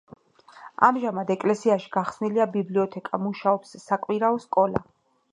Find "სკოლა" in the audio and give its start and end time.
4.47-4.83